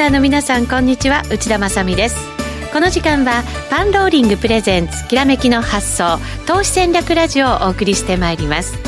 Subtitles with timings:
[0.00, 1.24] ナーの皆さんこんにちは。
[1.30, 2.16] 内田まさです。
[2.72, 8.78] この時間はパンローリングプレゼンツきらめきの発想投資戦略ラジオをお送りしてまいります。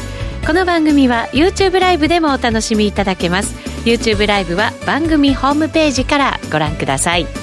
[0.46, 3.54] この番組は YouTube ライブでもお楽しみいただけます。
[3.84, 7.41] YouTube ライブは番組ホームページからご覧ください。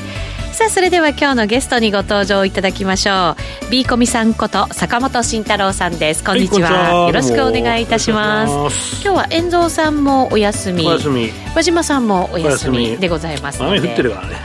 [0.60, 3.72] さあそれでは今日のゲストにご登場いただきましょう。
[3.72, 6.22] B コミさんこと坂本慎太郎さんです。
[6.22, 6.70] こんにちは。
[6.70, 7.04] は。
[7.06, 9.02] い、よろしくお願いいたします。
[9.02, 10.86] 今日は遠蔵さんもお休み。
[10.86, 11.32] お休み。
[11.56, 14.36] 和島さんもお休みでございます雨降ってるからね。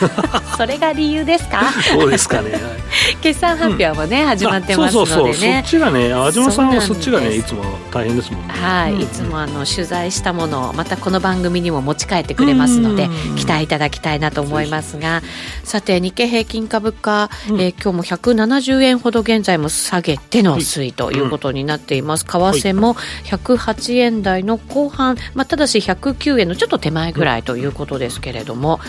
[0.56, 1.70] それが理由ですか？
[1.92, 2.58] そうですかね、
[3.22, 5.62] 決算発表もね、うん、始まってますのでね。
[5.62, 7.62] そっちがね和島さんはそっちがねいつも
[7.92, 8.54] 大変ですもんね。
[8.54, 15.22] はい、うん、いつもあの取材したものをまたこの番組にも持ち帰ってくれますので期待いただきたいなと思いますが
[15.64, 28.80] さて日経平均株価、うん、えー、今日も170円ほど現在も下げての推移ということになっています、為替も108円台の後半、まあ、ただし109円のちょっと手前ぐらいということですけれども、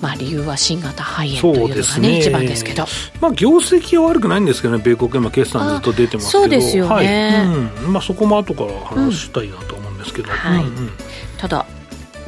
[0.00, 2.18] まあ、理由は新型肺炎というのがね、ね。
[2.18, 2.86] 一番ですけど、
[3.20, 7.84] まあ、業績は悪くないんですけどね、米国、今、決算ずっと出てますけど、そうですよね、はい。
[7.84, 7.92] うん。
[7.92, 10.28] まあ、そこも後から話したいなと思うんですけど。
[10.28, 10.64] うんはい
[11.38, 11.64] ただ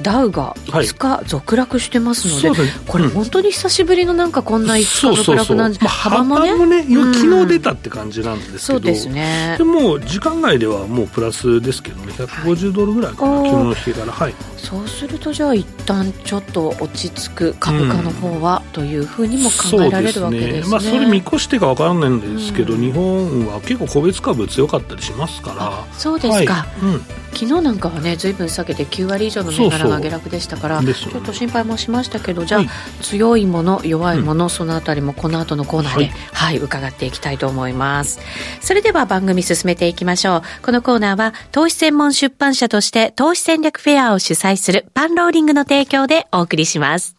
[0.03, 25.85] ダウが5日続落してますので、はい、これ、本当に久しぶりのなんかこんな5日続落なんで、まあ、幅もね、もね昨日出たって感じなんですけど、そうですね、でも時間外ではもうプラスですけどね、150ドルぐらいかな、はい、昨日の日から、はい、そうすると、じゃあ、一旦ちょっと落ち着く株価の方は、というふうにも考えられるわけですね、ね、まあ、それ見越してか分からないんですけど、うん、日本は結構、個別株強かったりしますから。
[25.93, 26.85] そうですか、はい。
[26.85, 27.03] うん
[27.41, 32.69] 昨日なんかはねずいぶん下げて9割以上の銘柄が下落でしたからちょっと心配もしましたけどじゃあ、はい、
[33.01, 38.21] 強いもの弱いもの、うん、そのあたりもこの後のコーナーで、はい、はい、伺っていきたいと思います。
[38.61, 40.43] それでは番組進めていきましょう。
[40.63, 47.17] このコーナーは投資専門出版社として投資戦略フェアを主催するパンローリングの提供でお送りします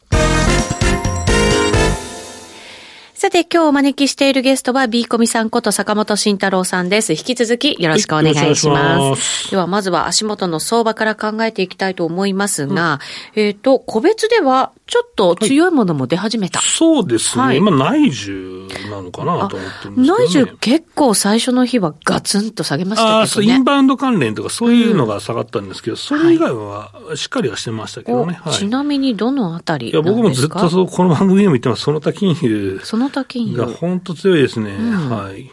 [3.22, 7.14] さて、今日お招きしているゲストは、B コミさんこと坂本慎太郎さんです。
[7.14, 9.52] 引き続きよろしくお願いします。
[9.52, 13.00] では、まずは足元の相場から考えていきたいと思いますが、
[13.36, 16.60] うん、えっ、ー、と、個別では、ちょっと強いものも出始めた。
[16.60, 17.44] はい、そうですね。
[17.46, 23.24] はい、まあ、内需なのかなと思ってるんですけど、ね、内需結構最初の日はガツンと下げましたけどね。
[23.24, 28.34] あそう、インバウンド関連とかそういうのが下がったんですけど、うん、それ以外はしっかりはしてましたけどね。
[28.34, 31.84] はい、ちなみにどのあたりいや、僕もずっとそう、この番組でも言ってます。
[31.84, 32.82] その他金融。
[32.84, 33.58] その他金融。
[33.60, 34.72] が本当強いですね。
[34.72, 35.50] うん、はい。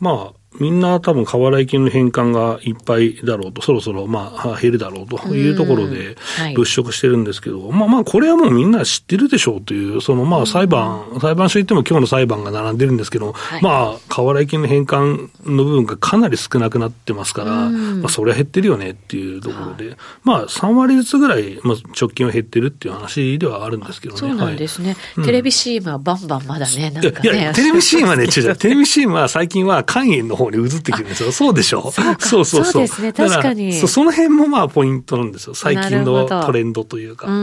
[0.00, 6.16] まあ、みんな多分過払い金の返還がいっぱいだろうと、そろそろまあ減るだろうというところで
[6.54, 24.20] 物色してるんですけど、はい、まあまあこれはもうみんな知ってるでしょうという、そのまあ裁判、うん、裁判所行っても今日の裁判が並んでるんですけど、はい、まあ過払い金の返還の部分がかなり少なくなってますから、うん、まあそれは減ってるよねっていうところで、まあ3割ずつぐらい、まあ、直近は減ってるっていう話ではあるんですけどね。
[24.20, 24.96] そうなんですね。
[25.16, 27.38] はい、テレビ CM はバンバンまだね、なんかね。
[27.38, 31.32] いや、テレビ CM はね、違う、テレビ CM は最近は肝炎の方に移ってきてるんですよ。
[31.32, 31.90] そうでしょ？
[31.90, 32.82] そうそうそうそう。
[32.82, 33.72] ですね、確かに。
[33.72, 35.54] そその辺もまあポイントなんですよ。
[35.54, 37.26] 最近のトレンドというか。
[37.26, 37.34] うん。
[37.34, 37.38] う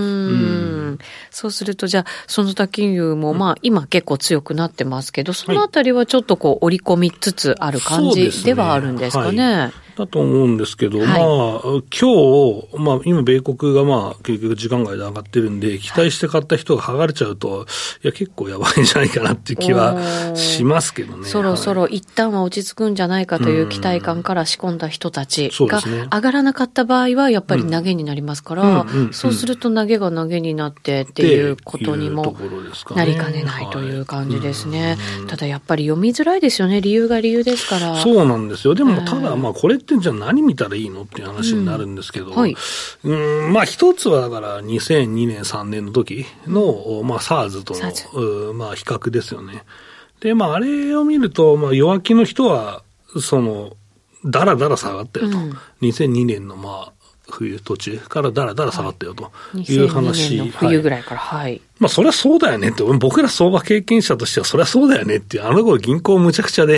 [0.91, 0.99] ん。
[1.29, 9.71] そうすると、じゃあ、その他金融もまあ今結構強くなってますけど、そのあたりはちょっとこう織り込みつつある感じではあるんですかね。
[9.95, 17.65] だと思うんですけど、はい、まあ、今日、まあ、今、米国がまあ、結局時間外で上がってるんで、期待して買った人が剥がれちゃうと、
[18.03, 21.27] いや、結構やばいんじゃないかなっていう気はしますけどね。
[21.27, 25.81] そろそろ一旦は落ち着くんじゃないかという期待感から仕込んだ人たちが
[26.11, 32.35] 上がらなかった場合は、やっぱり投げになりますから、そうすると投げが投げになってっていうことにも
[32.95, 34.97] なりかねないという感じですね。
[35.27, 36.81] ただやっぱり読みづらいですよね。
[36.81, 37.95] 理由が理由ですから。
[38.01, 38.75] そうなんですよ。
[38.75, 42.55] でも、ただ、まあ、これってじゃあ何見たらいいのっていう話になるんですけど、うんはい、
[43.03, 49.63] うんまあ一つはだから2002年、3年の時の、まあ SARS との、まあ比較ですよね。
[50.19, 52.83] で、まああれを見ると、まあ弱気の人は、
[53.19, 53.75] その、
[54.25, 55.37] だらだら下がったよと。
[55.37, 56.93] うん、2002年のまあ、
[57.29, 60.39] 冬途中からだらだら下がったよという話。
[60.39, 61.61] はい、冬ぐらいから、はい。
[61.81, 66.77] まあ、そりゃそうだよねって、僕ら相場経験者としては、そりゃそうだよねっていう、あの頃銀行むちゃくちゃで、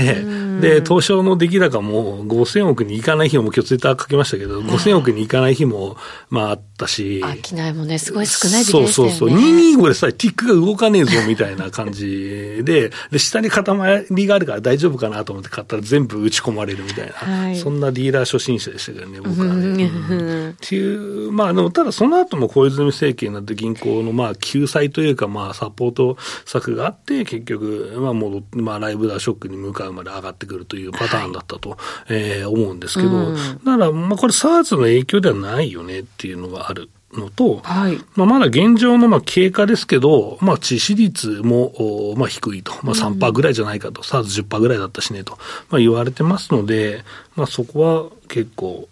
[0.61, 5.97] で、東証の出来高も5000億にいかない日も、今日ツイッター書きましたけど、5000億にいかない日も、
[6.29, 7.21] まああったし。
[7.43, 9.13] 商いもね、すごい少ない時期でしたよね。
[9.13, 9.37] そうそうそう。
[9.37, 19.83] 225でさえティックが動かねえぞみたいな感じで、で、下に塊があるから大丈夫かなと思って買ったら全部打ち込まれるみたいな、はい、そんなディーラー初心者でしたけどね、僕はね。
[19.83, 36.89] うん、っていう、まあでも、ただその後も小泉政権になって銀行のまあ救済というか、まあ、サポート策があって、結局、まあ戻っ、まあ、ライブダーショックに向かうまで上がってくるというパターンだったと、はい、えー、思うんですけど、うん、だから、まあ、これ、SARS の影響ではないよねっていうのがある。
[37.19, 45.37] のと、はい、まあ、まだ現状のまあ経過ですけど、まあ、致死率もまあ低いと、まあ、3%ぐらいじゃないかと、サーズ10%ぐらいだったしねと、
[45.69, 47.03] まあ、言われてますので、
[47.35, 48.87] まあ、そこは結構、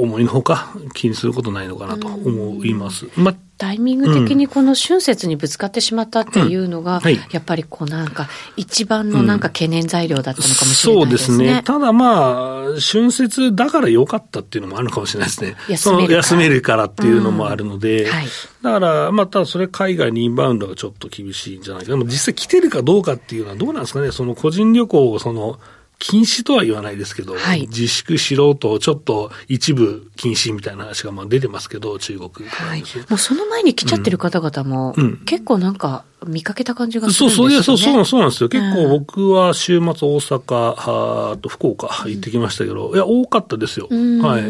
[0.00, 3.06] 思いのほか気にすることないのかなと思います。
[3.16, 11.36] まあタイミング的にこの春節にぶつかってしまったっていうのが、うんはい、やっぱりこうなんか、一番のなんか懸念材料だったのかもしれないですね。
[11.36, 11.62] うん、そうですね。
[11.64, 15.56] ただまあ、春節だから良かったっていうのもあるかもしれないですね。
[15.68, 18.26] 休める休めるからっていうのもあるので、うんはい、
[18.62, 21.92] だから、まあ、ただそれ海外にインバウンドがちょっと厳しいんじゃないか。
[21.92, 24.12] でも実際来てるかどうかっていうのはどうなんですかね。
[24.12, 25.58] その個人旅行をその、
[25.98, 37.62] 禁止とは言わないですけど、はい、自粛しろと、ちょっと一部禁止みたいな話がまあ出てますけど、中国、はい、もうその前に来ちゃってる方々も、うん、結構なんか、見かけた感じがするんですよね。
[37.62, 38.48] そうそう、そうなんですよ。
[38.48, 43.88] 結構僕は週末大阪、あと福岡行ってきましたけど、うん、いや、多かったですよ。
[43.90, 44.42] はい。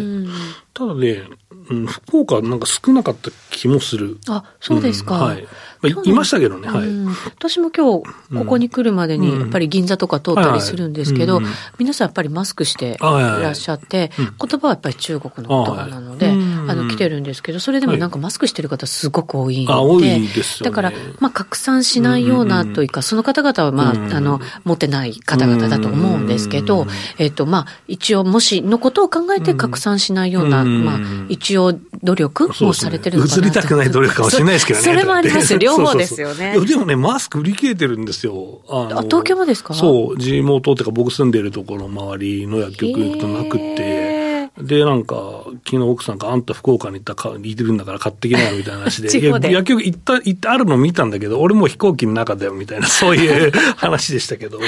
[0.75, 1.25] ただね、
[1.71, 4.19] うん、福岡なんか少なかった気もする。
[4.29, 5.17] あ、そうですか。
[5.17, 5.47] うん、はい。
[5.95, 6.89] まあ、いましたけどね、はい。
[7.37, 11.41] 私も今日、ここに来るまでに、やっぱり銀座とか通ったりするんですけど、
[11.79, 16.33] 皆さんやっぱりマスクしていらっしゃって、言葉はやっぱり中国の言葉なので、
[16.69, 26.87] あの、来てるんですけど、それでもなんかマスクしてる方すごく多いんで、多いですだから、まあ、拡散しないようなというか、その方々は、まあ、あの、持ってない方々だと思うんですけど、
[27.19, 34.85] えっと、まあ、一応、もしのことを考えて拡散しないような、まあ、一応、努力をされてるのかな映りたくない努力かもしれないですけどね。
[34.87, 36.57] それもあります両方ですよね。
[36.67, 38.61] でもね、マスク売り切れてるんですよ。
[38.69, 39.75] あ東京もですか？
[39.75, 44.16] そう、地元っていうか僕住んでるところの周りの薬局行くとなくて、
[44.59, 49.09] で、なんか、昨日奥さんがあんた福岡に行ったか、いてるんだから買ってきなよみたいな話で。
[49.39, 54.59] で薬局行った、行ったあるの見たんだけど、俺も飛行機の中だよみたいな、そういう 話でしたけど。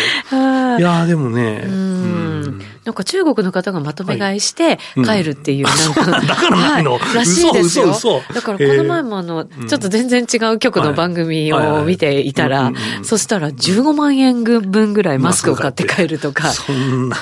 [0.78, 2.62] いやでもね、うん。
[2.88, 6.34] なんか中国の方がまとめ買いして帰るっていう、なんか、だ。
[6.34, 6.82] からない。
[6.82, 7.92] の、らしいですよ。
[8.32, 16.48] だからこの前もあの、ちょっと全然違う局の番組を見ていたら、そしたら15万円分ぐらいマスクを買って帰るとか。
[16.48, 17.18] そんな。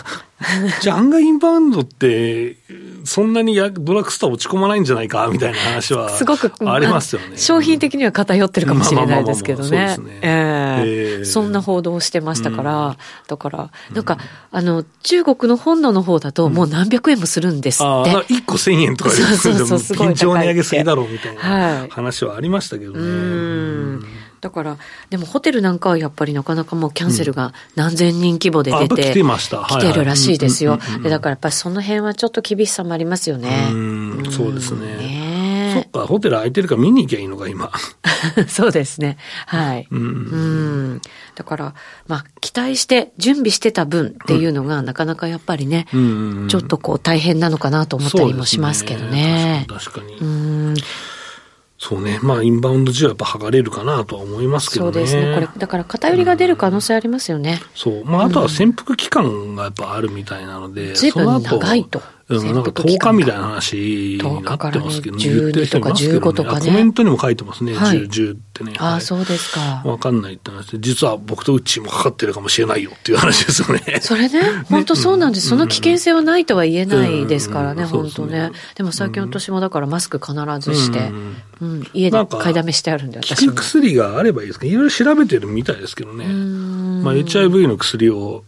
[0.83, 2.59] じゃあ案外インバウンドって、
[3.05, 7.39] そんなにやドラッグストア落ち込まないんじゃないかみたいな話は すごくありますよね。
[7.39, 9.97] 商品的には偏ってるかもしれないですけどね。
[11.25, 12.97] そんな報道をしてましたから、うん、
[13.29, 14.19] だから、なんか、
[14.53, 18.11] あの、中国の本土の方だともう何百円もするんですって。
[18.11, 20.09] うん、あ1個1000円とかそうそうそう、すごい。
[20.09, 22.99] 緊張値上げすぎだろうみたいな話はありましたけどね。
[22.99, 24.07] うん
[24.41, 24.77] だから、
[25.11, 29.65] でもホテルなんかはやっぱりなかなかもうキャンセルが何千人規模で出て、来てました。
[29.65, 30.79] 来てるらしいですよ。
[31.03, 33.69] だからやっぱりその辺はちょっと厳しさもありますよね。
[33.73, 34.97] うそうですね。
[34.97, 37.73] ねそっか、ホテル空いてるから見に行きゃいいのか、今。
[38.47, 39.17] そうですね。
[39.47, 39.89] はい。
[39.91, 41.01] うん。
[41.37, 41.75] だから、
[42.09, 49.67] まあ、期待して準備してた分っていうのが、なかなかやっぱりね、ちょっとこう大変なのかなと思ったりもしますけどね。
[49.69, 50.07] 確かに。
[50.07, 50.31] 確かに。
[50.31, 50.33] う
[50.73, 50.75] ん
[51.79, 52.19] そうね。
[52.23, 54.93] まあ、インバウンド需要はやっぱ剥がれるかなとは思いますけどね。
[54.93, 55.35] そうですね。
[55.35, 57.61] これ、だから偏りが出る可能性ありますよね。
[57.63, 58.05] うん、そう。
[58.07, 62.03] まあ、あとは潜伏期間がやっぱあるみたいなので、随分長いと。
[62.29, 66.67] うん、なんか10日みたいな話になってますけど、ね、言ってる人いますけど、ね、とかね。
[66.67, 68.73] コメントにも書いてますね、はい、10、10ってね。
[68.79, 69.83] ああ、そうですか。
[69.85, 73.99] わかんないって話で、実は僕とうちもかかってるかもしれないよっていう話ですよね。
[74.03, 75.49] それね、本当そうなんです。
[75.49, 78.51] その危険性はないとは言えないですからね、本当ね。
[78.75, 81.13] でも最近私もだからマスク必ずして、
[81.61, 83.53] うん、家で買いだめしてあるんで、私も。
[83.53, 86.25] 薬があればいいですかいろいろ調べてるみたいですけどね。
[86.27, 88.43] まあ、HIV の薬を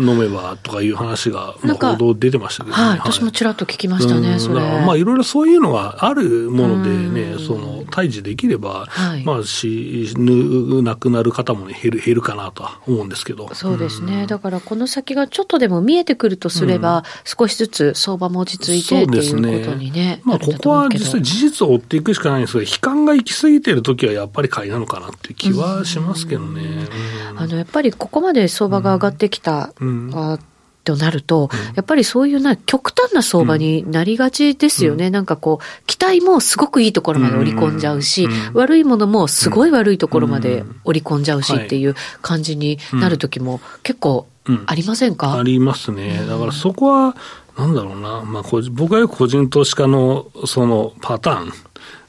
[0.00, 2.82] 飲めばとかいう話が、まあ、報道出てましたけどね。
[2.82, 4.60] はい、私もちらっと聞きましたね、それ。
[4.60, 13.48] まあ、いろいろそういうのがあるものでね、その、退治できれば、はい、まあ、死ぬ、亡くなる方も、ね、減る、減るかなとは思うんですけど。
[13.54, 14.22] そうですね。
[14.22, 20.20] うん、だから、この先がちょっとでも見えてくるとすれば、うん、少しずつ相場も落ち着いてっていうことにね。
[20.24, 26.88] まあ、ここは実際事実を追っていくしかないんですけど、悲観が行き過ぎてるときはやっぱり買いなのかなっていう気はしますけどね。
[27.36, 30.38] あの、やっぱりここまで相場が上がってきた、うん、あ
[30.84, 44.26] となると、うん、やっぱりそういうな極端な相場になりがちですよね、うん、なんかこう、期待もすごくいいところまで織り込んじゃうし、うん、悪いものもすごい悪いところまで織り込んじゃうしっていう感じになる時も結構
[44.66, 46.24] ありませんか、ありますね。
[46.28, 47.16] だからそこは、
[47.58, 48.42] なんだろうな、まあ、
[48.72, 51.52] 僕はよく個人投資家のそのパターン、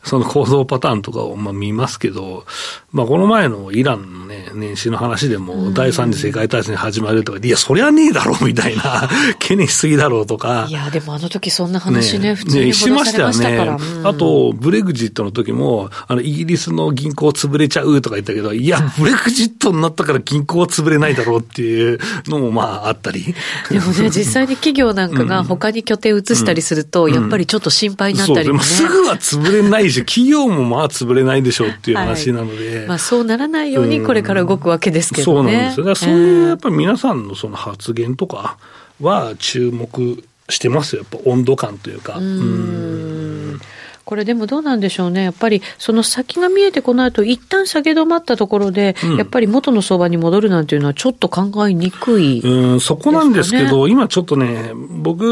[0.08, 2.46] その構造パターンとかをまあ見ますけど、
[2.92, 9.10] まあ、この前のイランのね、年始の話でも、第三次世界大戦始まるとか、いや、そりゃねえだろ、みたいな、
[9.40, 10.66] 懸念しすぎだろうとか。
[10.70, 13.78] いや、でもあの時そんな話ね、ね普通にしましたよね。
[14.04, 23.36] あと、ブレグジットの時も、あの、イギリスの銀行潰れちゃうとか言ったけど、いや、ブレグジットになったから銀行は潰れないだろうっていうのもまああったり。
[23.70, 28.64] でもね、 実際に企業なんかが他に拠点移したりすると、やっぱりちょっと心配になったりもね。
[28.64, 32.80] すぐは潰れないじし、企業もまあ潰れないでしょうっていう話なので。
[32.80, 35.50] はい、まあそうならないようにこれから動くわけですけどね。
[35.50, 35.86] そうなんですよ。
[35.86, 38.58] だそういうやっぱり皆さんのその発言とか
[39.02, 41.06] は注目してますよ。
[41.12, 42.18] やっぱ温度感というか。
[42.18, 43.60] うん
[44.08, 55.26] これでもどうなんでしょうね、やっぱりその先が見えてこないと、一旦下げ止まったところで、うん、やっぱり元の相場に戻るなんていうのは、ちょっと考えにくい、ね、うんそこなんですけど、今ちょっとね、僕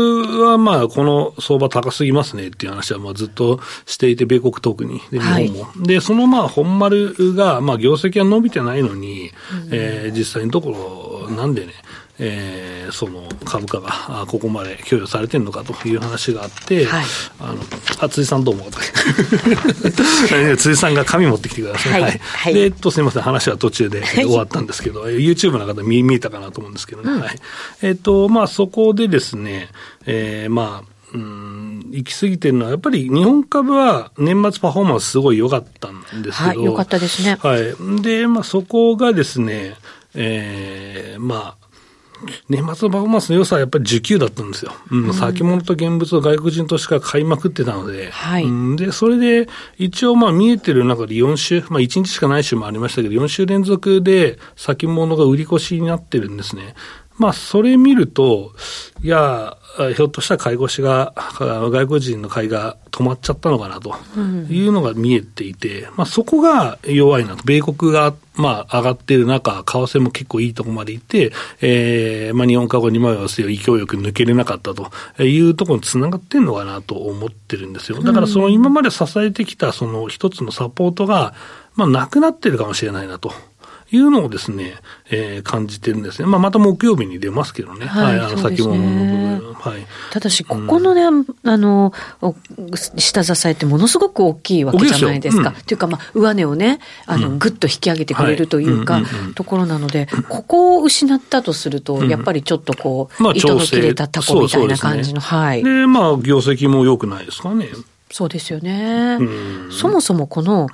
[0.44, 5.64] はまあ、この相場高すぎますねっていう話はまあずっとしていて、米国特に、で日本も。
[5.64, 9.30] はい、で、そのまあ、本丸が、まあ、業績は伸びてないのに、
[9.68, 11.72] うん、えー、実際のところ、なんでね、
[12.18, 17.06] えー、その株価がここまで供与されてるのかという話があって、はい、
[17.40, 17.60] あの
[18.00, 18.72] あ辻さんどう思う
[20.58, 22.02] 辻さんが紙持ってきてください。
[22.02, 27.12] はい、はい、で、えっと、すみません、話は途中で終わったんですけど、はい、YouTube の方見見えたかなと思うんですけどね。
[27.12, 27.40] うん、はい、
[27.82, 29.70] えっと、まあ、そこでですね、
[30.06, 36.50] えー、まあ、うん、行き過ぎてるのは、やっぱり日本株は年末パフォーマンスすごい良かったんですけど。
[36.50, 37.38] はい、良かったですね。
[37.42, 38.02] はい。
[38.02, 39.76] で、まあそこがですね、
[40.14, 41.65] えー、まあ、
[42.50, 44.72] 年末のパフォーマンスの良さはやっぱり需給だったんですよ。
[44.92, 56.76] うん、先物と現物を外国人投資家が買いまくってたので、はい、うん、で、それで一応まあ見えてる中で4週、まあ1日しかない週もありましたけど、4週連続で先物が売り越しになってるんですね。
[57.18, 58.54] まあ、それ見ると、
[59.02, 59.58] いや、
[59.96, 63.94] ひょっとしたら買い越しが、外国人の買いが止まっちゃったのかなと
[64.50, 67.44] いうのが見えていて、うん、まあ、そこが弱いなと。
[67.44, 71.32] 米国が、まあ、上がっている中、為替も結構いいところまでいって、
[71.62, 74.92] えー、まあ、日本株2万円勢を勢いよく抜けれなかったと
[75.24, 78.02] いうところにつながってんのかなと思ってるんですよ。
[78.02, 81.34] だからその今まで支えてきたその一つのサポートが、
[81.76, 83.34] まあ、なくなってるかもしれないなと。
[83.96, 84.76] いうのをですね、
[85.10, 86.28] えー、感じてるんですね。
[86.28, 87.86] まあ、また木曜日に出ますけどね。
[87.86, 89.54] はい、はい、あの、先物の部分。
[89.54, 89.86] はい。
[90.12, 91.94] ただし、ここのね、うん、あの、
[92.98, 95.44] 下支えってものすごく大きいわけじゃないですか。
[95.44, 99.02] と、うん、いうか、まあ、上値をね、あの、ぐっと引き上げてくれるというか、
[99.36, 105.64] ところなので、ここを失ったとすると、やっぱりちょっとこう、まあ、糸の切れたタコみたいな感じの、ね、はい。
[105.64, 107.70] で、まあ、業績も良くないですかね。
[108.12, 109.18] そうですよね。
[109.72, 110.68] そもそもこの、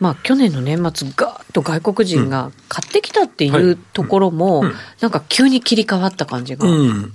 [0.00, 4.64] まあ、去年の年末、がーっと外国人が買ってきたっていうところも、
[5.00, 6.66] なんか急に切り替わった感じが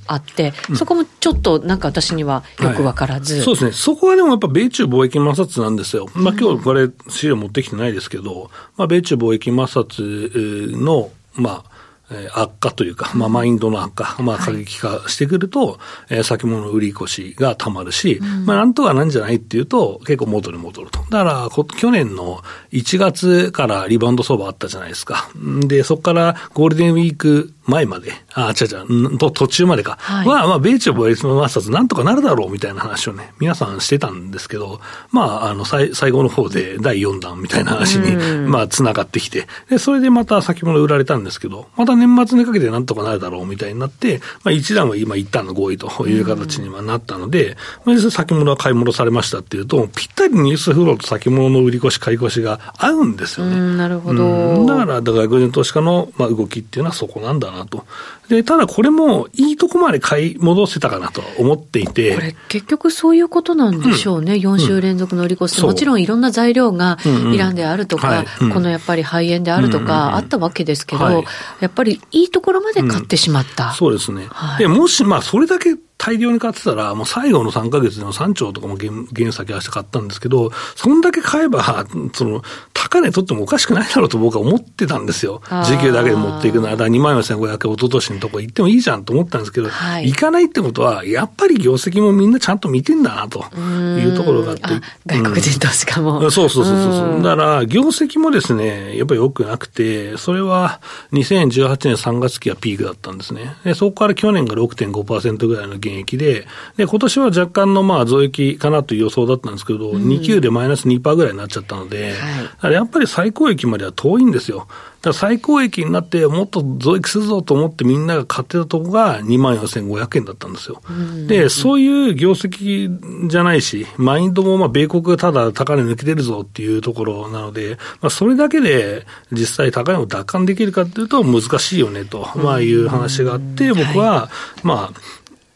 [0.07, 11.80] あって、そこもちょっとなんか私にはよく分からず、はい、そうですね、そこはでもやっぱ米中貿易摩擦なんですよ、まあ今日これ、資料持ってきてないですけど、まあ、米中貿易摩擦の、まあ、
[12.11, 15.77] えー、悪化というか、まあ、マインドの悪化、まあ、過激化してくると、はい、
[16.09, 20.99] えー、先物売り越しがたまるし、うん、まあ、なんとかなんじゃないっていうと、結構元に戻ると。
[21.09, 22.41] だから、去年の
[22.71, 25.29] 1月からリバウンド相場あったじゃないですか。
[25.35, 38.15] で、そこからゴールデンウィーク前まで、あ、違う違う、と途中までか、はい、は、まあ、米中貿易の摩擦なんとかなるだろうみたいな話をね、皆さんしてたんですけど、まあ、あの、最最後の方で第4弾みたいな話に、
[38.47, 47.55] まあ、繋がってきて、で、それでまた先物売られたんですけど、また年末にかけてなんとかなるだろうみたいになって、まあ、一段は今一旦の合意という形にはなったので、
[47.85, 53.77] まあ、先物は買い戻されましたっていうと、ぴったりニュースフローと先物の売り越し、買い越しが合うんですよね。
[53.77, 54.65] なるほど。
[54.65, 57.85] だから、外国人投資家の、まあ、動きっていうのはそこなんだなと。
[58.31, 62.15] で、ただこれもいいとこまで買い戻せたかなと思っていて。
[62.15, 64.35] これ結局そういうことなんでしょうね。
[64.35, 66.97] うん、4週連続乗り越して、うん、もちろんいろんな材料が
[67.33, 71.23] イランであるとか、うんうんはい、このやっぱり肺炎であるとかあったわけですけど、はい、
[71.59, 73.73] やっぱりいいところまで買ってしまった。
[73.73, 74.27] そうですね。
[74.29, 82.41] はい、でもし、まあそれだけ大量に買ってたら、もう最後の3か月での3兆とかも原原先足して買ったんですけど、そんだけ買えば、 その、
[82.73, 85.43] 高値取ってもおかしくないだろうと僕は思ってたんですよ。
[85.63, 94.63] 時給だけで持っていくなら、2万4500円、一昨年のとこ行ってもいいじゃんと思ったんですけど、はい、行かないってことは、やっぱり業績もみんなちゃんと見てんだなというところがあって。
[95.05, 96.31] 外国人投資家も、うん。
[96.31, 97.21] そうそうそうそう。
[97.21, 100.81] だから、業績もですね、やっぱり良くなくて、それは
[101.13, 103.55] 2018年3月期はピークだったんですね。
[103.63, 112.13] でそこから去年が6.5%ぐらいの減益で、で、今年は若干のまあ増益かなという予想だったんですけど、うん、2級でマイナス2%ぐらいになっちゃったので、
[112.57, 114.67] はい、やっぱり最高益までは遠いんですよ。
[115.01, 120.81] だ最高益になって、もっと増益するぞと思ってみんなが買ってたとこが2万4500円だったんですよ。
[121.27, 134.29] で、そういう業績じゃないし、マインドもまあ米国がただ高値抜けてるぞっていうところなので、まあ、それだけで実際高値を奪還できるかっていうと難しいよねと、まあいう話があって、僕は、
[134.61, 135.01] まあ、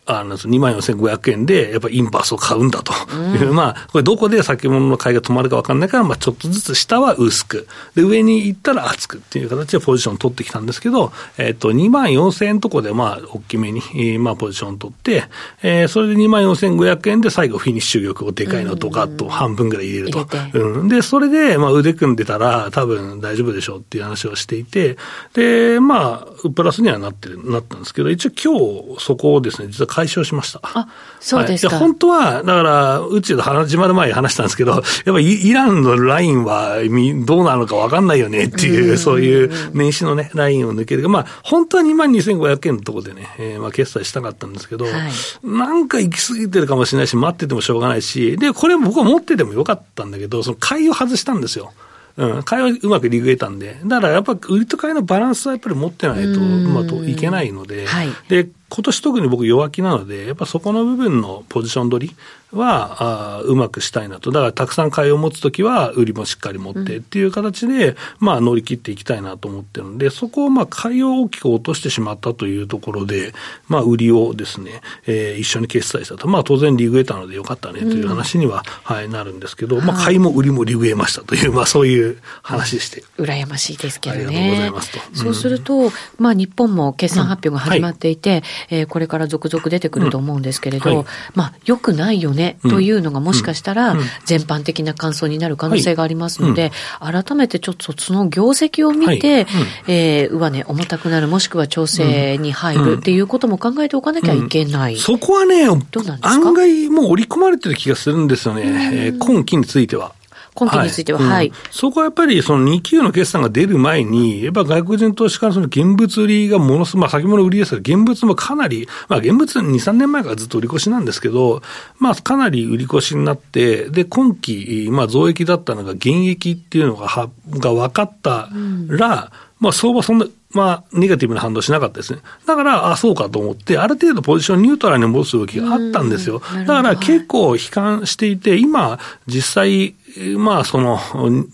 [0.07, 2.93] あの、2万4500円で、やっぱりインバースを買うんだと。
[3.13, 15.23] いう、うん、 まあ、これどこで先物の買いが止まるか分かんないから、まあ、ちょっとずつ下は薄く、で、上に行ったら厚くっていう形でポジションを取ってきたんですけど、えっ、と、2万4000円とこで、まあ、大きめに、えー、まあ、ポジションを取って、
[15.63, 20.27] えー、それで2万4500円で最後フィニッシュ玉をでかいのとかと半分ぐらい入れると。
[20.53, 24.97] うん、で、それで、まあ、腕組んでたら多分大丈夫でしょうっていう話をしていて、
[25.33, 30.59] で、まあ、プラスにはなってる、なったんですけど、一応今日そこをですね、実は解消しました。
[30.61, 30.89] あ、
[31.21, 31.75] そうですか。
[31.75, 36.79] はい、本当は、だから、宇宙で始まる前に話したんですけど、やっぱりイランのラインは
[37.25, 41.07] どうなのか分かんないよねっていう、そういう年始のね、ラインを抜ける。
[41.07, 51.71] まあ、本当は2万2500円のところでね、えー、まあ、決済したかったんですけど、はい、なんか行き過ぎてるかもしれないし、待っててもしょうがないし、で、これ僕は持っててもよかったんだけど、その買いを外したんですよ。
[52.17, 62.15] うん、買いはうまくリグ得たんで、だからやっぱ売りと買いのバランスはやっぱり持ってないと、まあ、といけないので、はい、で、今年特に僕弱気なので、やっぱそこの部分のポジション取り
[62.55, 64.31] は、あうまくしたいなと。
[64.31, 73.33] だからたくさん買いを持つときは、売りもしっかり持ってっていう形で、うん、まあ乗り切っていきたいなと思ってるんで、そこをまあ買いを大きく落としてしまったというところで、
[73.67, 76.27] まあ売りをですね、えー、一緒に決済したと。
[76.27, 83.03] まあ当然リグ得たのでよかったねという話には、うん、はい、なるんですけど、まあ買いも売りもリグ得ましたという、まあそういう話して。
[83.17, 84.25] 羨ましいですけどね。
[84.25, 84.99] ありがとうございますと。
[85.15, 99.47] そうすると、まあ日本も決算発表が始まっていて、はい、えー、これから続々出てくると思うんですけれど、うんはい、まあ良くないよねというのがもしかしたら全般的な感想になる可能性がありますので、改めてちょっとその業績を見て、
[99.87, 104.97] えー、上値重たくなる、もしくは調整に入るっていうことも考えておかなきゃいけない。
[104.97, 106.47] そこはね、どうなんですか？
[106.49, 108.61] 案外もう織り込まれてる気がするんですよね、
[108.93, 110.13] えー、今期については。
[110.55, 111.29] 今期については、はい。
[111.29, 111.47] はい。
[111.49, 121.61] うん、そこはやっぱり、その2級の決算が出る前に、やっぱ外国人投資家のその現物売りがものすごい、まあ先物売りですが、現物もかなり、まあ現物2、3年前からずっと売り越しなんですけど、
[121.99, 128.49] まあかなり売り越しになって、で、今期、まあ増益だったのが減益っていうのが、は、が分かった
[128.87, 132.19] ら、うん、まあ相場そんな、まあ、ネガティブな反応しなかったですね。
[132.45, 136.41] だから、あ、そうかと思って、ある程度ポジションニュートラルに戻す動きがあったんですよ。
[136.65, 139.95] だから結構悲観していて、今、実際、
[140.37, 140.97] まあ、その、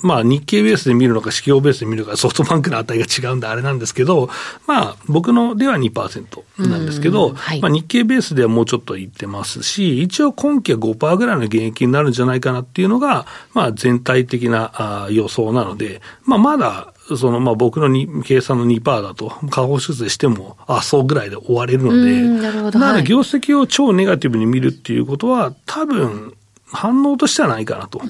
[0.03, 4.29] まあ、日経ベースで見るのか、指標ベースで見るのか、ソフトバンクの値が違うんであれなんですけど、
[4.67, 22.79] まあ、僕のでは2%なんですけど、はい、まあ、日経ベースではもうちょっといってますし、一応今期は5%ぐらいの減益になるんじゃないかなっていうのが、まあ、全体的なあ予想なので、まあ、まだ、その、まあ、僕のに計算の2%だと、下方修正しても、あ、そうぐらいで終われるので、なるほど。
[22.79, 26.33] だから業績を超ネガティブに見るっていうことは、多分、
[26.71, 28.01] 反応としてはないかなと。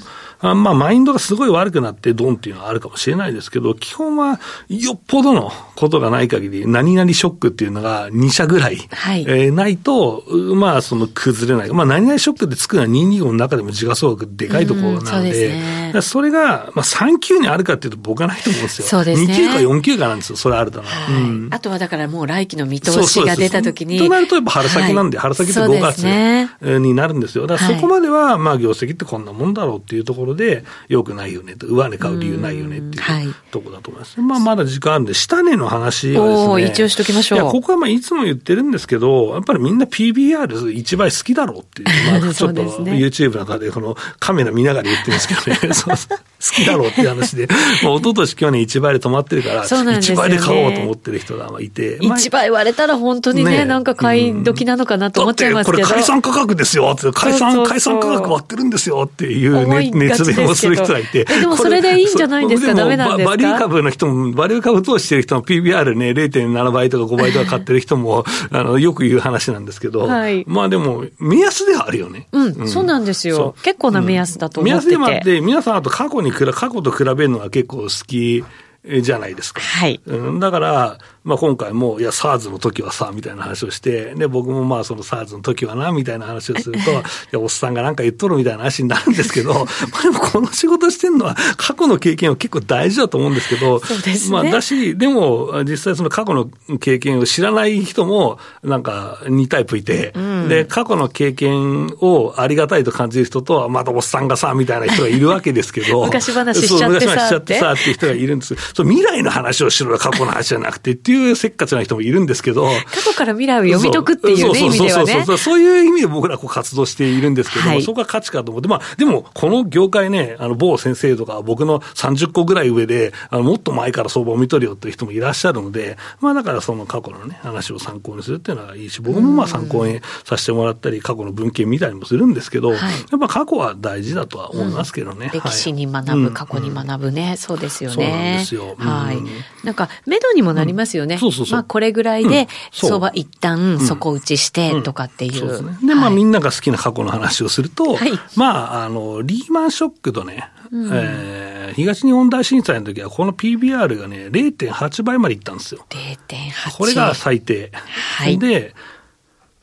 [0.42, 10.24] あまあ、マインドがすごい悪くなってドンっていうのはあるかもしれないですけど、基本はよっぽどのことがない限り、何々ショックっていうのが2社ぐらい、はい、えー、ないと、
[10.56, 11.70] まあ、その崩れない。
[11.72, 18.88] まあ、何々ショックってつくのは225の中でも時価総額でかいところなので、そね、それが、まあ、3級にあるかっていうと僕はないと思うんですよ。
[18.88, 19.34] そうですね。
[19.34, 24.00] 2級か4級かなんですよ、それあるとな、はいうん、あとはだからもう来期の見通しが出たときに。
[24.00, 27.48] となるとやっぱ春先なんで、はい、春先って5月、ね、になるんですよ。
[27.48, 34.20] だからそこまでは、まあ、業績ってこんなもんだろうっていうところで、よくくないよねと、上値買う理由ないよねっていうとこだと思います。
[34.20, 36.72] はい、まあ、まだ時間あるんで、下値の話はですね。
[36.72, 37.40] 一応しときましょう。
[37.40, 41.90] いや、ここはまあ、いつも言ってるんですけど、やっぱりみんな PBR1 倍好きだろうっていう、
[42.22, 45.96] まあ、ちょっと YouTube なんかで、このカメラ見ながら言ってるんですけどね、 そう
[46.42, 47.48] 好きだろうっていう話で、
[47.84, 52.00] まあ、一昨年去年1倍で止まってるから、1倍で買おうと思ってる人がいて。
[52.00, 55.84] 1倍割れたら本当にね、なんか買い時なのかなと思っちゃいますけど。
[55.84, 61.26] これ解散価格ですよって、解散、解散価格割ってるんですよっていう、ね、熱弁をする人がいて。
[61.26, 63.30] でもそれでいいんじゃないんですか、ダメなんですか？
[63.30, 72.28] バリュー株の人も、バリュー株投資してる人も PBR ね、0.7倍とか5倍とか買ってる人も、 あの、よく言う話なんですけど、はい、まあでも、目安ではあるよね。
[72.32, 73.56] うん、うん、そうなんですよ。
[73.64, 78.44] 結構な目安だと思ってて、うん、目安でもあって、皆さんあと過去に過去と比べるのが結構好き
[78.84, 79.62] じゃないですか。
[79.62, 80.02] はい。
[80.06, 86.94] うん、だから、まあ、今回も、いや、SARS の時はさ、みたいな話をして、で、僕もまあ、その SARS の時はな、みたいな話をすると、 い
[87.32, 89.54] や、おっさんがなんか言っとるみたいな話になるんですけど、
[89.94, 94.32] まあ、でもこの仕事してるのは、過去の経験は結構大事だと思うんですけど、そうですね。
[94.32, 107.08] まあ、だし、でも、実際その過去の経験を知らない人も、なんか2タイプいて、うん、で、過去の経験をありがたいと感じる人と、またおっさんがさ、みたいな人がいるわけですけど、 昔話しちゃってさ。
[107.08, 108.56] 昔話しちゃってさ、っていう人がいるんです。
[108.74, 112.66] そ未来の話をしろ過去の話じゃなくてっていうせっかちな人もいるんですけど。
[112.66, 115.24] 過去から未来を読み解くっていうね、意味ではね。
[115.26, 135.32] そうそういう意味で僕らこう活動しているんですけど、はい、そこが価値かと思って、まあ、でも、この業界ね、あの、某先生とか僕の30個ぐらい上で、あの、もっと前から相場を見とるよっていう人もいらっしゃるので、まあ、だからその過去のね、話を参考にするっていうのはいいし、僕もまあ参考にさせてもらったり、過去の文献見たりもするんですけど、はい、やっぱ過去は大事だとは思いますけどね。
[135.34, 137.96] うん、歴史に学ぶ、過去に学ぶね、そうですよね。
[137.96, 138.61] そうなんですよ。
[138.78, 139.66] はい。
[139.66, 141.18] なんか、目処にもなりますよね。
[141.18, 141.54] そうそうそう。
[141.54, 145.64] まあ、これぐらいで、相場一旦底打ちしてとかっていう。
[145.86, 155.86] でまあ、みんなが好きな過去の話をすると、はい、まあ、あの、リーマンショックとね、うん、えー、東日本大震災の時は、この PBR がね、0.8倍までいったんですよ。
[155.90, 156.78] 0.8。
[156.78, 157.72] これが最低。
[158.18, 158.40] はい。
[158.40, 158.74] で、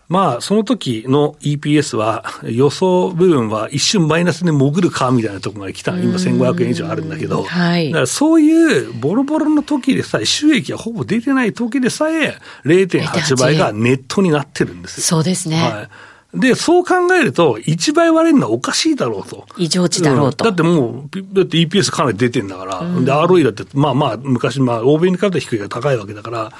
[0.08, 15.04] まあ、その時の EPS は、予想部分は一瞬マイナスで潜るかみたいなところまで来た、今1500円以上あるんだけど、はい、だからそういうボロボロの時でさえ、収益がほぼ出てない時でさえ、0.8倍がネットになってるんですよ。
[15.04, 15.56] そうですね。
[15.56, 15.88] はい。
[16.34, 19.46] で、そう考えると、1倍割れるのはおかしいだろうと。
[19.56, 20.44] 異常値だろうと。
[20.44, 26.52] うん、だってもう、だって EPS かなり出てんだから、うん、で、ROE だって、まあまあ、昔、まあ、欧米に比べて低いが高いわけだから、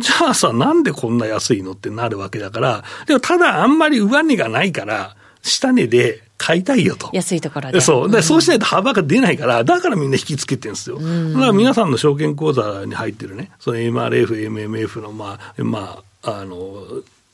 [0.00, 7.10] じゃあさ、なんでこんな安いのってなるわけだから、でもただあんまり上値がないから、下値で買いたいよと。
[7.12, 7.80] 安いところで。
[7.80, 8.10] そう。
[8.10, 10.98] で、そうしないと幅が出ないから、だからみんな引きつけてるんですよ。
[10.98, 16.84] だから皆さんの証券口座に入ってるね、その MRF、MMF の、まあ、まあ、あの、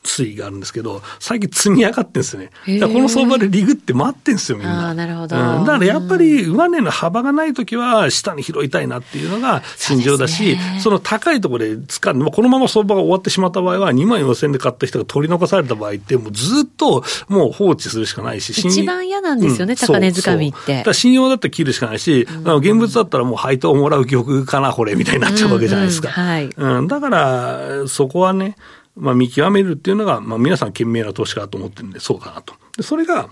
[0.03, 2.51] 推移があるんですけど、最近積み上がってんですよね。
[2.79, 4.89] だこの相場でリグって待ってんですよ、みんな。
[4.89, 5.65] あなるほど、うん。
[5.65, 20.83] だからやっぱり上値の幅がないときは、下に拾いたいなっていうのが心情だし、そ、ね,、の高いところで掴んで、このまま相場が終わってしまった場合は、2万4000円で買った人が取り残された場合って、もうずっともう放置するしかないし、一番嫌なんですよね、うん、高値掴みって。
[20.83, 26.09] だ信用だったら切るしかないし、うん、現物だったらもう配当をもらう曲かな、これ、みたいになっちゃうわけじゃないですか。
[26.09, 28.55] うん、はい、うん、だから、そこはね、
[28.95, 32.53] まあ、見極めるっていうのが、まあ、皆さん賢明な投資家だと思ってるんで、そうかなと。
[32.77, 33.29] で、それが、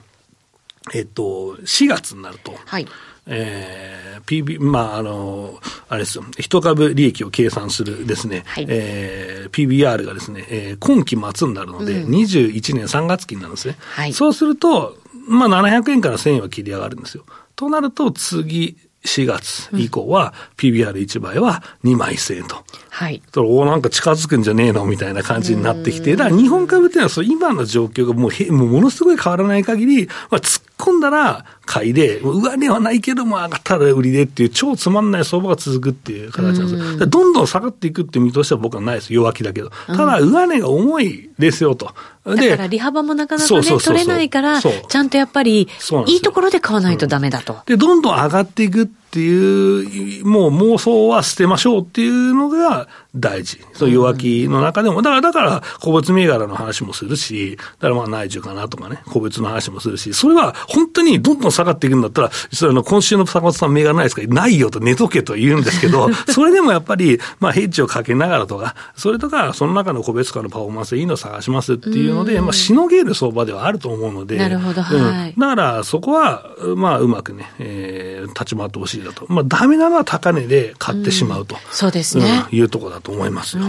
[0.94, 2.88] えっと、4月になると、はい。
[3.30, 13.76] えー、PB、まあ、あの、あれですよ、一株利益を計算するですね、はい、えー、PBR がですね、えー、今期末になるので、うん、21年3月期になるんですね。
[13.80, 17.26] はい、そうすると、まあ、700円から1000円は切り上がるんですよ。
[17.58, 22.64] となると、次、4月以降は PBR1 倍は2万1000円と。
[22.90, 23.22] はい。
[23.36, 37.06] おなんか近づくんじゃねえのみたいな感じになってきて、だから日本株っていうのはそう今の状況がもうへもうものすごい変わらない限り、まあ、突っ込んだら買いで、上値はないけども上がったら売りでっていう超つまんない相場が続くっていう形なんですよ。
[37.08, 39.14] どんどん下がっていくっていう見通しは僕はないです。
[39.14, 39.72] 弱気だけど。
[39.88, 41.94] ただ上値が重いですよと。
[42.36, 45.68] だから利幅もなかなかね、取れないから、ちゃんとやっぱり、
[46.08, 47.58] いいところで買わないとダメだと。
[47.66, 53.60] で、どんどん上がっていくっていう、もう妄想は捨てましょうっていうのが大事。
[53.74, 64.22] そう弱気の中でも、だから、だから、個別銘柄の話もするし、だからまあ内需かなとかね、個別の話もするし、それは本当にどんどん下がっていくんだったら、その今週の坂本さん銘柄ないですか？
[64.28, 75.40] ないよと寝とけと言うんですけど、 それでもやっぱり、まあヘッジをかけながらとか、それとか、その中の個別化のパフォーマンスでいいのを探しますっていうので、まあしのげる相場ではあると思うので、なるほど、はい、うん。
[75.40, 79.26] だからそこは、まあうまくね、えー、立ち回ってほしいだと。
[79.30, 81.56] まあダメなのは高値で買ってしまうと。
[81.72, 82.58] そうですね、うん。
[82.58, 83.64] いうところだと思いますよ。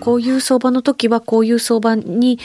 [0.00, 2.38] こういう相場の時は、こういう相場に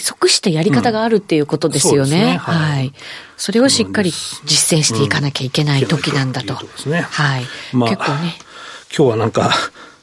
[0.00, 2.20] 即したやり方があるっていうことですよね。
[2.20, 2.92] ねはい、はい。
[3.36, 6.54] それをしっかり実践していかなきゃいけない時なんだと。
[6.54, 7.46] はい。
[7.72, 8.34] まあ、結構ね。
[8.96, 9.50] 今日はなんか、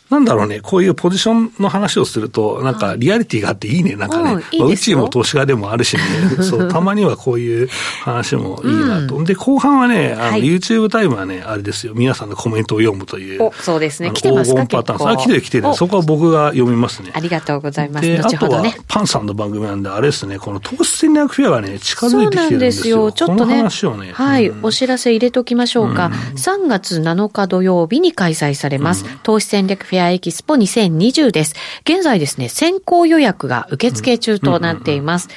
[0.09, 4.43] なんだろうね、こういうポジションの話をすると、なんかリアリティがあっていいね、なんかね。
[4.51, 6.03] いいまあ、うちも投資家でもあるしね、
[6.43, 7.69] そう、たまにはこういう
[8.03, 9.15] 話もいいなと。
[9.15, 13.51] うん、で、後半はね、あの、YouTube タイムはね、あれですよ、皆さんのコメントを読むという。
[13.61, 14.65] そうですね、来てますか？
[14.67, 15.09] パターン。
[15.09, 15.73] あ、来てる来てる。
[15.73, 17.11] そこは僕が読みますね。
[17.13, 18.07] ありがとうございます。
[18.07, 23.11] で、あとは、パンさんの番組なんで、あれですね、この投資戦略フェアがね、近づいてきてるんですよ。
[23.11, 26.11] ちょっとね、話をねはい、お知らせ入れときましょうか。
[26.35, 31.55] 3月7日土曜日に開催されます、投資戦略フェアエキスポ2020 2020です。
[31.83, 35.29] 現在ですね、先行予約が受付中となっています。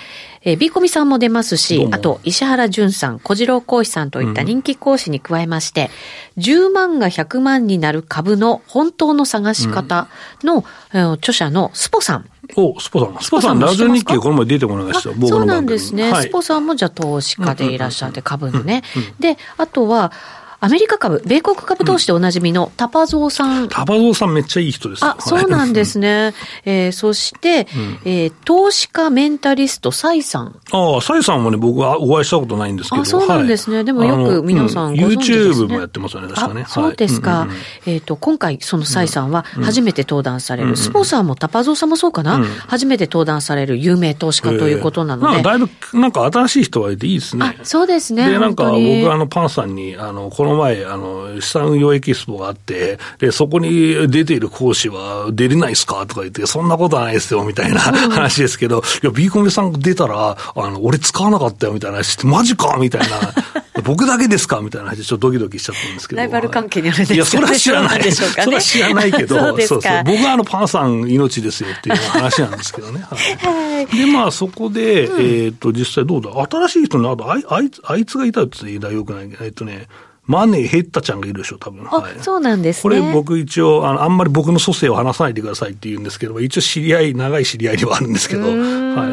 [0.44, 5.90] えー、ビーコミさんも出ますし、あと、石原淳さん、小次郎講師さんといった人気講師に加えまして、
[6.36, 10.08] うん、10万が100万になる株の本当の探し方
[10.44, 12.30] の、うん、著者のスポさん。
[12.56, 13.20] お、スポさん。
[13.20, 15.26] スポさん、ラジオ日経この前出てもらいました。
[15.26, 18.84] そうなんですね、はい、スポさんもじゃあ投資家でいらっしゃって、株のね。
[19.18, 20.12] で、あとは、
[20.60, 23.68] アメリカ株、米国株投資でおなじみのタパゾウさん。
[23.68, 26.34] タパゾウさんめっちゃいい人ですあ、そうなんですね。
[26.64, 30.60] えー、そして、うん、えー、投資家メンタリスト、サイさん。
[30.72, 33.02] ああ、サイさんもね、僕はお会いしたことないんですけど。
[33.02, 33.76] あ、そうなんですね。
[33.76, 36.64] はい、でもよく皆さんご存知です、ね、YouTube もやってますよね、確かね。
[36.66, 37.30] そうですか。
[37.40, 37.48] はい
[37.86, 45.38] えっ、ー、と、今回、そのサイさんは初めて登壇される、うん、スポーさんもタパゾウさんもそうかな、うん、初めて登壇される有名投資家ということなので。
[45.38, 47.58] えー、だいぶ、なんか新しい人がいていいですね。
[47.62, 48.28] そうですね。
[48.28, 63.08] で、なんか僕、あの、パンさんに、あの、この前、あの、資産運用エキスポがあって、で、そこに出ている講師は出れないですかとか言って、そんなことはないですよ、みたいな話ですけど、いや、ビーコミさん出たら、あの、俺使わなかったよ、みたいな話して、マジかみたいな。
[63.84, 66.18] 僕だけですかみたいな話でちょっとドキドキしちゃったんですけど。
[66.18, 68.02] ライバル関係にあるんですか、いや、それは知らない。
[68.02, 70.02] でしょうか、ね、それは知らないけど、そうそうそう。
[70.04, 73.04] 僕はあの、パンさん命ですよっていう話なんですけどね。
[73.08, 76.30] はい、で、まあ、そこで、うん、えっ、と、実際どうだ？
[76.50, 79.30] 新しい人の、あと、あいあいあいつがいたって言いたらよくない？
[79.40, 79.86] えっ、とね、
[80.28, 81.84] マネーヘッタちゃんがいるでしょ、多分。
[81.84, 88.52] はい、そうなんです、ね、これ僕一応、あの、あんまり僕の蘇生を話さないでくださいって言うんですけど、一応知り合い、長い知り合いではあるんですけど、はい、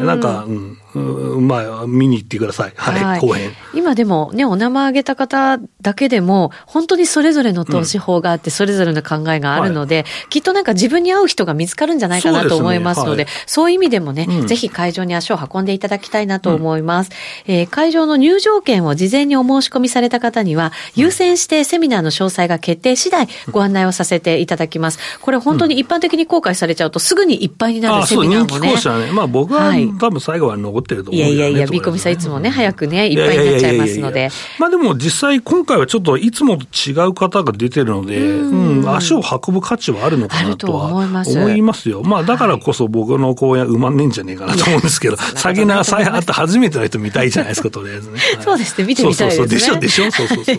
[0.04, 2.72] なんか、うん、うん、まあ、見に行ってください。
[2.76, 3.52] はい、はい、後編。
[3.74, 17.10] 今でもね、お名前挙げた方だけでも、本当にそれぞれの投資法があって、それぞれの考えがあるので、きっとなんか自分に合う人が見つかるんじゃないかなと思いますので、そう、ねはい、そういう意味でもね、うん、ぜひ会場に足を運んでいただきたいなと思います。
[17.48, 24.98] うん、えー、会場の入場券を事前にお申し込みされた方には、優先してセミミナーの詳細が決定次第ご案内をさせていただきます。
[25.20, 28.74] これ本当に一般的に公開されちゃうとすぐにいっぱいになるセミナーもね。
[28.74, 29.12] あそうね。
[29.12, 34.30] まあ僕は、はい、多分最後は残ってると思う、ね、いやいやいや、ビーコミさんいつもね、早くね、いっぱいになっちゃいますので。
[34.58, 41.04] まあでも実際今回はちょっといつもと違う方が出てるので、うん、足を運ぶ価値はあるのかなとは思
[41.50, 42.02] いますよ。
[42.02, 48.20] まあだからこそ僕の講演埋まんねえんじゃねえかなと思うんですけど、先なさえあって初めての人見たいじゃないですか、とりあえずね。
[48.40, 49.48] そうですね、見てみたいですね。
[49.48, 49.78] そうそうそう。
[49.78, 50.56] でしょ、でしょ、そうそうそう。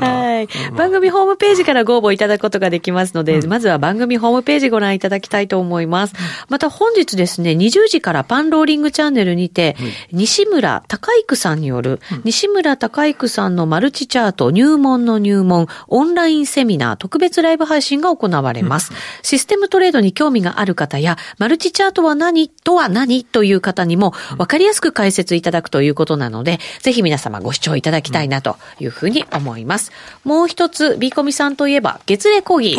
[0.00, 0.48] はい。
[0.76, 6.14] 番組ホームページからご応募いただくことができますので、うん、まずは番組ホームページご覧いただきたいと思います。
[6.48, 9.76] また本日ですね、20時からパンローリングチャンネルにて、
[10.12, 18.92] 西村隆育さんによる、西村隆育さんのマルチチャート入門の入門オンラインセミナー特別ライブ配信が行われます。
[19.22, 22.48] システムトレードに興味がある方や、マルチチャートは何？
[22.48, 29.92] とは何という方にも分かりやすく解説いただくということなので、ぜひ皆様ご視聴いただきたいなというふうに思います。
[30.24, 32.76] もう一つ、ビーコミさんといえば、月例講義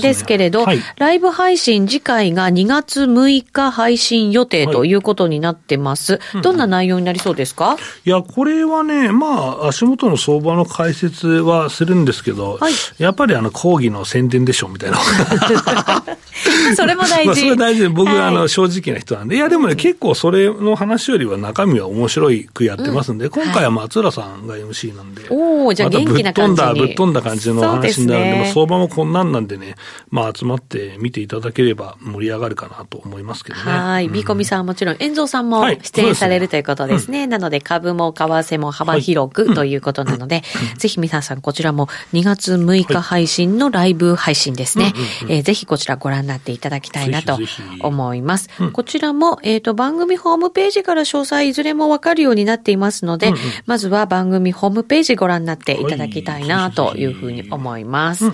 [0.00, 5.97] ですけれど、ねはい、ライブ配信次回が2月6日配信予定ということになってます。
[6.32, 14.98] はい、どんな内容になりそうですか、いや、これはね、まあ、足元の相場の解説はするんですけど、はい、やっぱりあの、講義の宣伝でしょ、みたいな。
[16.76, 17.26] それも大事。
[17.26, 17.82] まあ、それ大事。
[17.82, 26.80] で、僕はあの、正直な人なんで、いや、でもね、結構それの話よりは中身は面白いくやってますんで、今回は松浦さんが MC なんで、おおじゃあ元気な感じに。
[26.80, 29.74] ぶっ飛んだ感じの話になるんで、ね、相場もこんなんなんでね、
[30.10, 33.72] まあ集まって見ていただければ盛り上がるかなと思いますけどね。
[33.72, 34.08] はい。
[34.08, 37.20] ビーコミさんはもちろん、遠蔵さんも出演されるということですね。
[37.20, 40.42] はい、なので株も為替も幅広くということなので、
[40.76, 44.92] ぜひ皆さんこちらも2月6日配信のライブ配信ですね。
[45.28, 47.38] えぜひこちらご覧になっていただきたいなと
[47.80, 48.48] 思います。
[48.72, 53.32] こちらも、えっ、ー、と、番組ホームページから詳細いずれもわかるようになっていますので、
[53.66, 58.30] まずは番組ホームページご覧になっていただきたいなというふうに思います。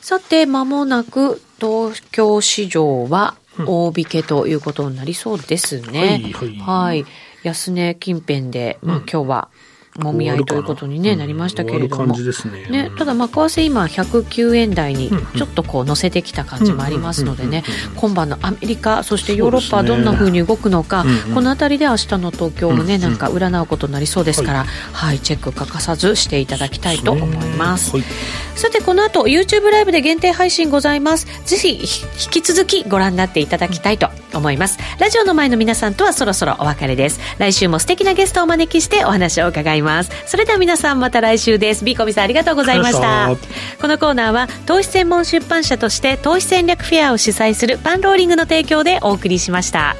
[0.00, 3.34] さて、まもなく東京市場は
[3.66, 6.20] 大引けということになりそうですね。
[6.32, 7.04] はい、はい、
[7.42, 9.48] 安値近辺で、まあ、今日は
[10.00, 11.30] もみ合いということに、ね、な。
[11.30, 17.64] りましたけれども、ね、ね、ただ、為替今、109円台にちょっとこう乗せてきた感じもありますのでね、
[17.96, 27.92] 今晩のアメリカ、そしてヨーロッパはどんなふうに動くのか、ね、このあたりで明日の東京をね、なんか占うことになりそうですから、はい、チェック欠かさずしていただきたいと思います。
[28.56, 31.26] さて、この後 YouTube ライブで限定配信ございます。
[31.46, 34.78] ぜひ引き続きご覧になっていただきたいと思います。
[34.98, 37.20] ラジオの前の皆さんとはそろそろお別れです。
[37.38, 39.89] 来週も素敵なゲストをお招きしてお話を伺います。
[40.26, 41.84] それでは皆さんまた来週です。
[41.84, 43.30] ビーコミさんありがとうございました。
[43.80, 49.96] このコーナーは投資専門出版社として投資戦略フェアを主催するパンローリングの提供でお送りしました。